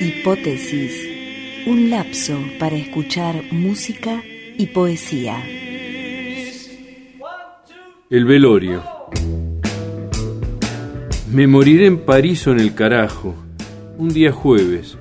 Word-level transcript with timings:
Hipótesis, 0.00 1.06
un 1.66 1.90
lapso 1.90 2.38
para 2.58 2.76
escuchar 2.76 3.42
música 3.50 4.22
y 4.56 4.68
poesía. 4.68 5.44
El 8.08 8.24
velorio. 8.24 8.82
Me 11.30 11.46
moriré 11.46 11.84
en 11.84 12.06
París 12.06 12.46
o 12.46 12.52
en 12.52 12.60
el 12.60 12.74
carajo, 12.74 13.34
un 13.98 14.08
día 14.08 14.32
jueves, 14.32 14.96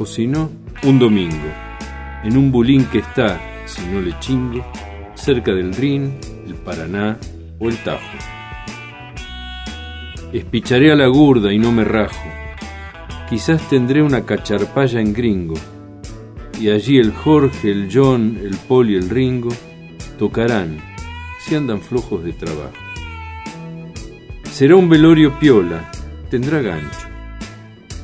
o 0.00 0.06
si 0.06 0.26
no, 0.26 0.63
un 0.84 0.98
domingo, 0.98 1.50
en 2.24 2.36
un 2.36 2.52
bulín 2.52 2.84
que 2.86 2.98
está, 2.98 3.40
si 3.64 3.86
no 3.86 4.02
le 4.02 4.18
chingo, 4.20 4.62
cerca 5.14 5.52
del 5.52 5.72
Rin, 5.74 6.18
el 6.46 6.54
Paraná 6.56 7.16
o 7.58 7.70
el 7.70 7.78
Tajo. 7.78 8.18
Espicharé 10.30 10.92
a 10.92 10.94
la 10.94 11.06
gurda 11.06 11.52
y 11.54 11.58
no 11.58 11.72
me 11.72 11.84
rajo. 11.84 12.28
Quizás 13.30 13.66
tendré 13.70 14.02
una 14.02 14.26
cacharpaya 14.26 15.00
en 15.00 15.14
gringo, 15.14 15.54
y 16.60 16.68
allí 16.68 16.98
el 16.98 17.12
Jorge, 17.12 17.70
el 17.70 17.88
John, 17.90 18.38
el 18.42 18.56
Paul 18.68 18.90
y 18.90 18.96
el 18.96 19.08
Ringo 19.08 19.50
tocarán 20.18 20.78
si 21.40 21.54
andan 21.54 21.80
flojos 21.80 22.22
de 22.22 22.34
trabajo. 22.34 22.72
Será 24.50 24.76
un 24.76 24.90
velorio 24.90 25.38
piola, 25.38 25.90
tendrá 26.30 26.60
gancho. 26.60 27.08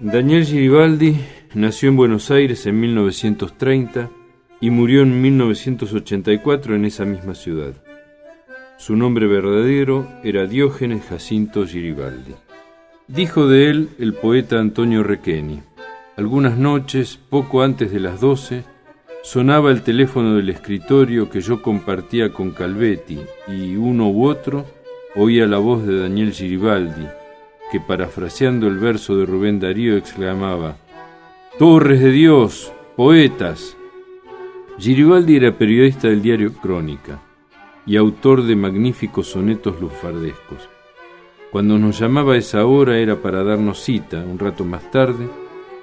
Daniel 0.00 0.44
Giribaldi 0.44 1.16
nació 1.54 1.88
en 1.88 1.96
Buenos 1.96 2.30
Aires 2.30 2.66
en 2.66 2.78
1930 2.78 4.10
y 4.64 4.70
murió 4.70 5.02
en 5.02 5.20
1984 5.20 6.74
en 6.74 6.86
esa 6.86 7.04
misma 7.04 7.34
ciudad. 7.34 7.74
Su 8.78 8.96
nombre 8.96 9.26
verdadero 9.26 10.08
era 10.22 10.46
Diógenes 10.46 11.04
Jacinto 11.04 11.66
Giribaldi. 11.66 12.32
Dijo 13.06 13.46
de 13.46 13.68
él 13.68 13.90
el 13.98 14.14
poeta 14.14 14.58
Antonio 14.58 15.02
Requeni. 15.02 15.60
Algunas 16.16 16.56
noches, 16.56 17.18
poco 17.28 17.62
antes 17.62 17.92
de 17.92 18.00
las 18.00 18.22
doce, 18.22 18.64
sonaba 19.22 19.70
el 19.70 19.82
teléfono 19.82 20.34
del 20.34 20.48
escritorio 20.48 21.28
que 21.28 21.42
yo 21.42 21.60
compartía 21.60 22.32
con 22.32 22.52
Calvetti 22.52 23.20
y 23.46 23.76
uno 23.76 24.08
u 24.08 24.26
otro 24.26 24.64
oía 25.14 25.46
la 25.46 25.58
voz 25.58 25.86
de 25.86 26.00
Daniel 26.00 26.32
Giribaldi, 26.32 27.06
que 27.70 27.80
parafraseando 27.80 28.66
el 28.68 28.78
verso 28.78 29.14
de 29.14 29.26
Rubén 29.26 29.60
Darío 29.60 29.98
exclamaba, 29.98 30.78
Torres 31.58 32.00
de 32.00 32.12
Dios, 32.12 32.72
poetas. 32.96 33.76
Giribaldi 34.76 35.36
era 35.36 35.56
periodista 35.56 36.08
del 36.08 36.20
diario 36.20 36.52
Crónica 36.54 37.22
y 37.86 37.96
autor 37.96 38.42
de 38.42 38.56
magníficos 38.56 39.28
sonetos 39.28 39.80
lufardescos. 39.80 40.68
Cuando 41.52 41.78
nos 41.78 42.00
llamaba 42.00 42.34
a 42.34 42.38
esa 42.38 42.66
hora 42.66 42.98
era 42.98 43.22
para 43.22 43.44
darnos 43.44 43.78
cita, 43.78 44.24
un 44.24 44.36
rato 44.36 44.64
más 44.64 44.90
tarde, 44.90 45.28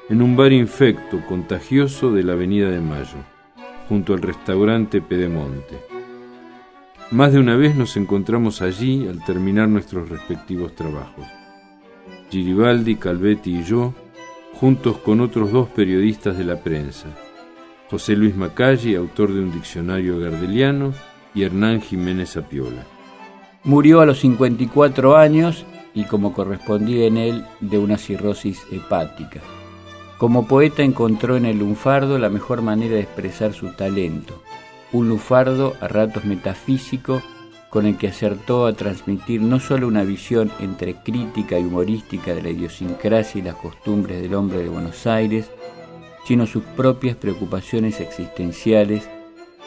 en 0.09 0.22
un 0.22 0.35
bar 0.35 0.51
infecto, 0.51 1.22
contagioso 1.25 2.12
de 2.12 2.24
la 2.24 2.34
Avenida 2.34 2.69
de 2.69 2.81
Mayo, 2.81 3.19
junto 3.88 4.13
al 4.13 4.22
restaurante 4.22 5.00
Pedemonte. 5.00 5.80
Más 7.12 7.31
de 7.31 7.40
una 7.40 7.56
vez 7.56 7.78
nos 7.78 7.96
encontramos 7.96 8.62
allí 8.62 9.07
al 9.07 9.24
terminar 9.24 9.69
nuestros 9.69 10.09
respectivos 10.09 10.75
trabajos. 10.75 11.25
Giribaldi, 12.30 12.97
Calvetti 12.97 13.59
y 13.59 13.63
yo, 13.63 13.94
juntos 14.53 14.97
con 14.97 15.22
otros 15.22 15.53
dos 15.53 15.69
periodistas 15.69 16.38
de 16.38 16.44
la 16.44 16.62
prensa, 16.62 17.07
José 17.91 18.16
Luis 18.16 18.38
Macalli, 18.38 18.96
autor 18.96 19.34
de 19.34 19.41
un 19.41 19.52
diccionario 19.52 20.18
gardeliano, 20.18 20.94
y 21.35 21.44
Hernán 21.44 21.81
Jiménez 21.81 22.38
Apiola. 22.38 22.85
Murió 23.66 24.00
a 24.00 24.06
los 24.06 24.22
54 24.22 25.18
años 25.18 25.66
y 25.94 26.06
como 26.06 26.31
correspondía 26.31 27.06
en 27.06 27.18
él 27.18 27.46
de 27.59 27.78
una 27.78 27.97
cirrosis 27.97 28.62
hepática. 28.72 29.41
Como 30.18 30.47
poeta 30.47 30.84
encontró 30.84 31.35
en 31.35 31.46
el 31.46 31.59
lunfardo 31.59 32.18
la 32.18 32.30
mejor 32.30 32.62
manera 32.62 32.96
de 32.96 33.01
expresar 33.01 33.51
su 33.53 33.74
talento, 33.74 34.41
un 34.94 35.09
lunfardo 35.09 35.75
a 35.81 35.90
ratos 35.90 36.24
metafísico 36.24 37.22
con 37.69 37.85
el 37.85 37.97
que 37.97 38.07
acertó 38.07 38.68
a 38.68 38.74
transmitir 38.74 39.41
no 39.41 39.59
solo 39.59 39.88
una 39.88 40.03
visión 40.03 40.50
entre 40.59 40.96
crítica 40.96 41.59
y 41.59 41.63
humorística 41.66 42.34
de 42.34 42.41
la 42.41 42.51
idiosincrasia 42.51 43.40
y 43.40 43.44
las 43.44 43.56
costumbres 43.56 44.22
del 44.22 44.34
hombre 44.34 44.59
de 44.59 44.69
Buenos 44.69 45.06
Aires, 45.07 45.51
sino 46.25 46.45
sus 46.47 46.63
propias 46.63 47.15
preocupaciones 47.15 47.99
existenciales 47.99 49.07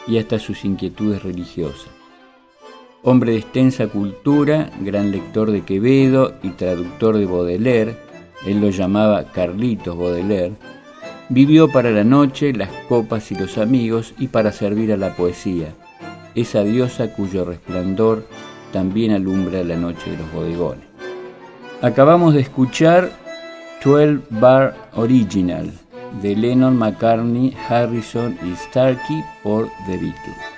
y 0.07 0.17
hasta 0.17 0.39
sus 0.39 0.65
inquietudes 0.65 1.23
religiosas. 1.23 1.89
Hombre 3.03 3.33
de 3.33 3.37
extensa 3.37 3.87
cultura, 3.87 4.71
gran 4.81 5.11
lector 5.11 5.51
de 5.51 5.61
Quevedo 5.61 6.33
y 6.41 6.49
traductor 6.49 7.17
de 7.17 7.25
Baudelaire, 7.25 7.97
él 8.45 8.61
lo 8.61 8.69
llamaba 8.69 9.31
Carlitos 9.31 9.97
Baudelaire, 9.97 10.53
vivió 11.29 11.71
para 11.71 11.91
la 11.91 12.03
noche, 12.03 12.53
las 12.53 12.69
copas 12.87 13.31
y 13.31 13.35
los 13.35 13.57
amigos 13.57 14.13
y 14.17 14.27
para 14.27 14.51
servir 14.51 14.91
a 14.91 14.97
la 14.97 15.15
poesía 15.15 15.73
esa 16.35 16.63
diosa 16.63 17.13
cuyo 17.13 17.45
resplandor 17.45 18.27
también 18.73 19.13
alumbra 19.13 19.63
la 19.63 19.77
noche 19.77 20.11
de 20.11 20.17
los 20.17 20.31
bodegones. 20.33 20.83
Acabamos 21.81 22.33
de 22.33 22.41
escuchar 22.41 23.09
12 23.83 24.19
Bar 24.29 24.89
Original 24.95 25.71
de 26.21 26.35
Lennon, 26.35 26.77
McCartney, 26.77 27.55
Harrison 27.69 28.37
y 28.43 28.55
Starkey 28.55 29.23
por 29.43 29.69
The 29.85 29.97
Beatles. 29.97 30.55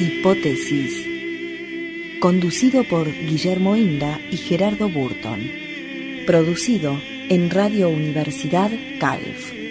Hipótesis. 0.00 1.06
Conducido 2.20 2.84
por 2.84 3.06
Guillermo 3.06 3.76
Inda 3.76 4.18
y 4.30 4.36
Gerardo 4.36 4.88
Burton 4.88 5.40
producido 6.26 7.00
en 7.30 7.50
Radio 7.50 7.88
Universidad 7.88 8.70
Calf. 8.98 9.65